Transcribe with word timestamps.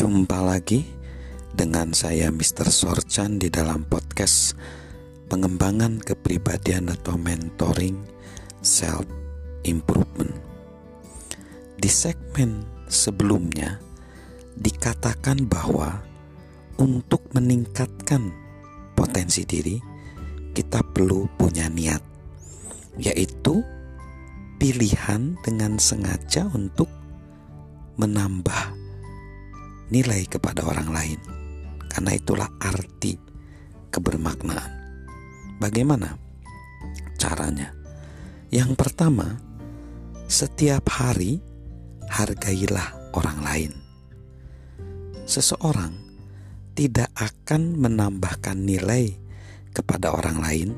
Jumpa 0.00 0.40
lagi 0.40 0.80
dengan 1.52 1.92
saya 1.92 2.32
Mr. 2.32 2.72
Sorchan 2.72 3.36
di 3.36 3.52
dalam 3.52 3.84
podcast 3.84 4.56
pengembangan 5.28 6.00
kepribadian 6.00 6.88
atau 6.88 7.20
mentoring 7.20 8.00
self 8.64 9.04
improvement. 9.68 10.32
Di 11.76 11.92
segmen 11.92 12.64
sebelumnya 12.88 13.76
dikatakan 14.56 15.44
bahwa 15.44 16.00
untuk 16.80 17.20
meningkatkan 17.36 18.32
potensi 18.96 19.44
diri 19.44 19.76
kita 20.56 20.80
perlu 20.80 21.28
punya 21.36 21.68
niat 21.68 22.00
yaitu 22.96 23.60
pilihan 24.56 25.36
dengan 25.44 25.76
sengaja 25.76 26.48
untuk 26.56 26.88
menambah 28.00 28.79
nilai 29.90 30.26
kepada 30.26 30.64
orang 30.64 30.88
lain. 30.90 31.20
Karena 31.90 32.14
itulah 32.14 32.48
arti 32.62 33.18
kebermaknaan. 33.90 34.72
Bagaimana 35.58 36.16
caranya? 37.18 37.74
Yang 38.50 38.74
pertama, 38.78 39.36
setiap 40.30 40.86
hari 40.90 41.42
hargailah 42.06 43.14
orang 43.14 43.38
lain. 43.42 43.72
Seseorang 45.26 45.94
tidak 46.74 47.10
akan 47.18 47.78
menambahkan 47.78 48.58
nilai 48.58 49.14
kepada 49.70 50.10
orang 50.10 50.38
lain 50.42 50.68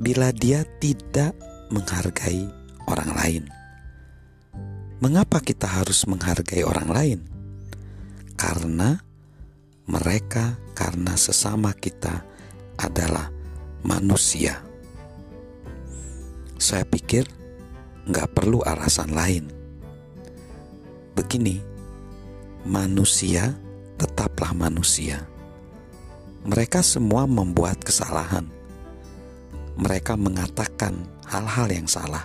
bila 0.00 0.32
dia 0.32 0.64
tidak 0.80 1.36
menghargai 1.68 2.48
orang 2.88 3.10
lain. 3.12 3.44
Mengapa 5.00 5.40
kita 5.40 5.64
harus 5.68 6.04
menghargai 6.04 6.64
orang 6.64 6.88
lain? 6.88 7.18
Karena 8.40 8.96
mereka, 9.84 10.56
karena 10.72 11.12
sesama 11.12 11.76
kita 11.76 12.24
adalah 12.80 13.28
manusia. 13.84 14.64
Saya 16.56 16.88
pikir 16.88 17.28
nggak 18.08 18.32
perlu 18.32 18.64
alasan 18.64 19.12
lain. 19.12 19.44
Begini, 21.12 21.60
manusia 22.64 23.52
tetaplah 24.00 24.56
manusia. 24.56 25.20
Mereka 26.48 26.80
semua 26.80 27.28
membuat 27.28 27.84
kesalahan. 27.84 28.48
Mereka 29.76 30.16
mengatakan 30.16 30.96
hal-hal 31.28 31.68
yang 31.68 31.84
salah. 31.84 32.24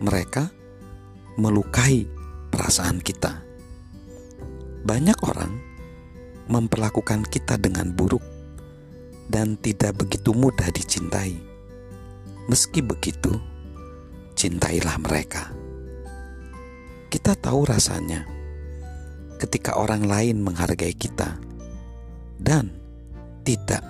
Mereka 0.00 0.48
melukai 1.36 2.08
perasaan 2.48 3.04
kita 3.04 3.45
banyak 4.86 5.18
orang 5.26 5.58
memperlakukan 6.46 7.26
kita 7.26 7.58
dengan 7.58 7.90
buruk 7.90 8.22
dan 9.26 9.58
tidak 9.58 9.98
begitu 9.98 10.30
mudah 10.30 10.70
dicintai. 10.70 11.34
Meski 12.46 12.78
begitu, 12.86 13.34
cintailah 14.38 15.02
mereka. 15.02 15.50
Kita 17.10 17.34
tahu 17.34 17.66
rasanya 17.66 18.22
ketika 19.42 19.74
orang 19.74 20.06
lain 20.06 20.38
menghargai 20.46 20.94
kita 20.94 21.34
dan 22.38 22.70
tidak 23.42 23.82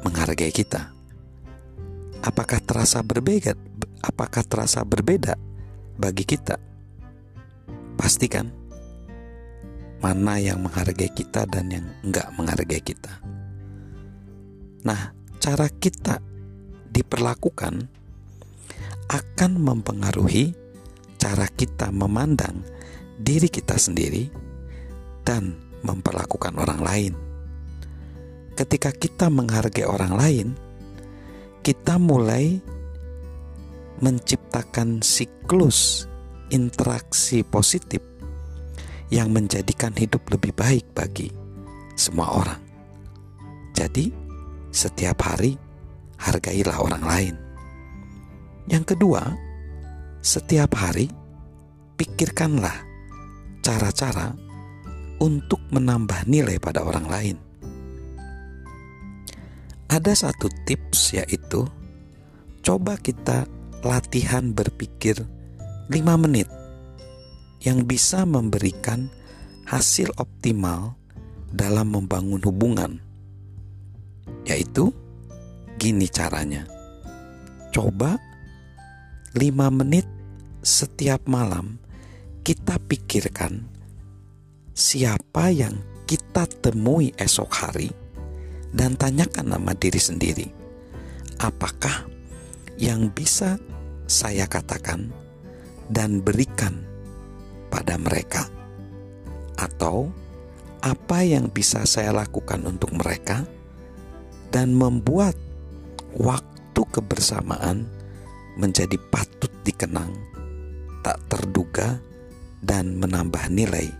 menghargai 0.00 0.48
kita. 0.48 0.88
Apakah 2.24 2.64
terasa 2.64 3.04
berbeda? 3.04 3.52
Apakah 4.00 4.40
terasa 4.48 4.80
berbeda 4.88 5.36
bagi 6.00 6.24
kita? 6.24 6.56
Pastikan 8.00 8.59
mana 10.00 10.40
yang 10.40 10.64
menghargai 10.64 11.12
kita 11.12 11.44
dan 11.44 11.68
yang 11.68 11.86
enggak 12.00 12.28
menghargai 12.36 12.80
kita. 12.80 13.20
Nah, 14.84 15.12
cara 15.36 15.68
kita 15.68 16.24
diperlakukan 16.88 17.74
akan 19.10 19.52
mempengaruhi 19.60 20.56
cara 21.20 21.44
kita 21.52 21.92
memandang 21.92 22.64
diri 23.20 23.52
kita 23.52 23.76
sendiri 23.76 24.32
dan 25.20 25.52
memperlakukan 25.84 26.56
orang 26.56 26.80
lain. 26.80 27.12
Ketika 28.56 28.92
kita 28.92 29.28
menghargai 29.28 29.84
orang 29.84 30.12
lain, 30.16 30.46
kita 31.60 32.00
mulai 32.00 32.56
menciptakan 34.00 35.04
siklus 35.04 36.08
interaksi 36.48 37.44
positif 37.44 38.09
yang 39.10 39.34
menjadikan 39.34 39.90
hidup 39.98 40.22
lebih 40.30 40.54
baik 40.54 40.86
bagi 40.94 41.28
semua 41.98 42.30
orang. 42.38 42.60
Jadi, 43.74 44.10
setiap 44.70 45.18
hari 45.26 45.58
hargailah 46.16 46.78
orang 46.78 47.04
lain. 47.04 47.34
Yang 48.70 48.94
kedua, 48.94 49.34
setiap 50.22 50.78
hari 50.78 51.10
pikirkanlah 51.98 52.86
cara-cara 53.60 54.32
untuk 55.20 55.60
menambah 55.74 56.24
nilai 56.30 56.56
pada 56.62 56.86
orang 56.86 57.06
lain. 57.10 57.36
Ada 59.90 60.30
satu 60.30 60.46
tips 60.64 61.18
yaitu 61.18 61.66
coba 62.62 62.94
kita 62.94 63.44
latihan 63.82 64.54
berpikir 64.54 65.18
5 65.90 66.22
menit 66.22 66.46
yang 67.60 67.84
bisa 67.84 68.24
memberikan 68.24 69.12
hasil 69.68 70.10
optimal 70.16 70.96
dalam 71.52 71.92
membangun 71.92 72.40
hubungan. 72.42 72.98
Yaitu 74.48 74.90
gini 75.76 76.08
caranya. 76.08 76.64
Coba 77.70 78.18
5 79.36 79.46
menit 79.70 80.08
setiap 80.60 81.24
malam 81.30 81.78
kita 82.42 82.80
pikirkan 82.82 83.62
siapa 84.74 85.52
yang 85.52 85.76
kita 86.08 86.48
temui 86.48 87.12
esok 87.14 87.50
hari 87.52 87.92
dan 88.74 88.96
tanyakan 88.98 89.54
nama 89.54 89.76
diri 89.76 90.00
sendiri. 90.00 90.48
Apakah 91.40 92.08
yang 92.80 93.12
bisa 93.12 93.60
saya 94.08 94.48
katakan 94.48 95.12
dan 95.92 96.24
berikan 96.24 96.79
pada 97.90 98.06
mereka, 98.06 98.46
atau 99.58 100.14
apa 100.78 101.26
yang 101.26 101.50
bisa 101.50 101.82
saya 101.90 102.14
lakukan 102.14 102.62
untuk 102.62 102.94
mereka, 102.94 103.42
dan 104.54 104.78
membuat 104.78 105.34
waktu 106.14 106.86
kebersamaan 106.86 107.90
menjadi 108.54 108.94
patut 109.10 109.50
dikenang, 109.66 110.14
tak 111.02 111.18
terduga, 111.26 111.98
dan 112.62 112.94
menambah 112.94 113.50
nilai 113.50 113.90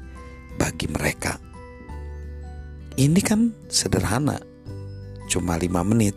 bagi 0.55 0.87
mereka. 0.87 1.43
Ini 2.95 3.19
kan 3.27 3.51
sederhana, 3.67 4.39
cuma 5.27 5.59
lima 5.59 5.83
menit. 5.83 6.15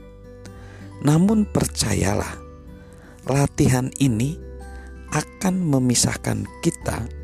Namun 1.01 1.49
percayalah, 1.49 2.37
latihan 3.25 3.89
ini 3.97 4.37
akan 5.09 5.57
memisahkan 5.57 6.45
kita 6.61 7.22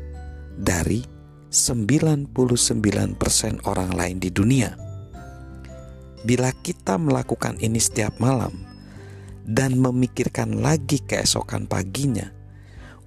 dari 0.60 1.00
99% 1.50 2.30
orang 3.66 3.90
lain 3.96 4.16
di 4.20 4.30
dunia. 4.30 4.70
Bila 6.20 6.52
kita 6.60 7.00
melakukan 7.00 7.56
ini 7.64 7.80
setiap 7.80 8.20
malam 8.20 8.52
dan 9.48 9.80
memikirkan 9.80 10.60
lagi 10.60 11.00
keesokan 11.00 11.64
paginya 11.64 12.28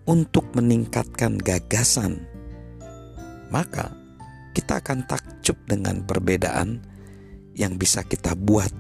untuk 0.10 0.50
meningkatkan 0.58 1.38
gagasan, 1.38 2.26
maka 3.54 3.94
kita 4.58 4.82
akan 4.82 5.06
takjub 5.06 5.56
dengan 5.70 6.02
perbedaan 6.04 6.82
yang 7.54 7.78
bisa 7.78 8.02
kita 8.02 8.34
buat 8.34 8.74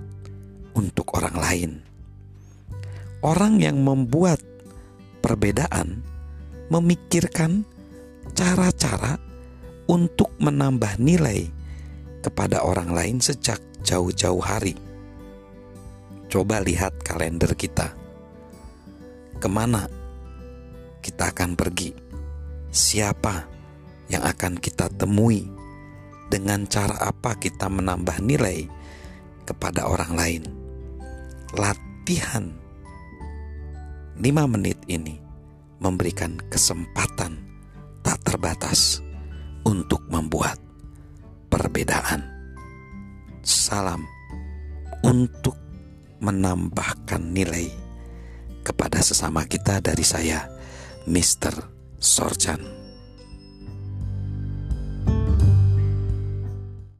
untuk 0.74 1.14
orang 1.14 1.38
lain. 1.38 1.72
Orang 3.24 3.62
yang 3.62 3.80
membuat 3.80 4.42
perbedaan 5.24 6.04
memikirkan 6.68 7.64
cara-cara 8.34 9.22
untuk 9.86 10.34
menambah 10.42 10.98
nilai 10.98 11.50
kepada 12.26 12.66
orang 12.66 12.90
lain 12.90 13.18
sejak 13.22 13.62
jauh-jauh 13.86 14.42
hari. 14.42 14.74
Coba 16.32 16.64
lihat 16.64 16.98
kalender 17.06 17.54
kita. 17.54 17.94
Ke 19.38 19.48
mana 19.52 19.86
kita 21.04 21.30
akan 21.30 21.54
pergi? 21.54 21.94
Siapa 22.74 23.46
yang 24.10 24.26
akan 24.26 24.58
kita 24.58 24.90
temui? 24.90 25.46
Dengan 26.32 26.66
cara 26.66 26.98
apa 26.98 27.38
kita 27.38 27.70
menambah 27.70 28.18
nilai 28.26 28.66
kepada 29.46 29.86
orang 29.86 30.18
lain? 30.18 30.44
Latihan 31.54 32.50
5 34.18 34.54
menit 34.58 34.82
ini 34.90 35.22
memberikan 35.78 36.42
kesempatan 36.50 37.43
terbatas 38.34 38.98
untuk 39.62 40.02
membuat 40.10 40.58
perbedaan. 41.54 42.26
Salam 43.46 44.02
untuk 45.06 45.54
menambahkan 46.18 47.22
nilai 47.30 47.70
kepada 48.66 49.06
sesama 49.06 49.46
kita 49.46 49.86
dari 49.86 50.02
saya, 50.02 50.50
Mr. 51.06 51.54
Sorjan. 52.02 52.83